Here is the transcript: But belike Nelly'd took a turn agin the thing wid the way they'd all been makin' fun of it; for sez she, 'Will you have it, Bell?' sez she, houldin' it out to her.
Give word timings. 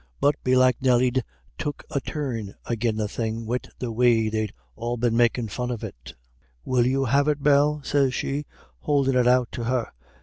But 0.19 0.33
belike 0.43 0.81
Nelly'd 0.81 1.23
took 1.59 1.83
a 1.91 1.99
turn 2.01 2.55
agin 2.67 2.95
the 2.95 3.07
thing 3.07 3.45
wid 3.45 3.69
the 3.77 3.91
way 3.91 4.29
they'd 4.29 4.51
all 4.75 4.97
been 4.97 5.15
makin' 5.15 5.47
fun 5.47 5.69
of 5.69 5.83
it; 5.83 6.15
for 6.65 6.81
sez 6.87 6.87
she, 6.87 6.87
'Will 6.87 6.87
you 6.87 7.05
have 7.05 7.27
it, 7.27 7.43
Bell?' 7.43 7.81
sez 7.83 8.11
she, 8.11 8.47
houldin' 8.79 9.15
it 9.15 9.27
out 9.27 9.51
to 9.51 9.65
her. 9.65 9.91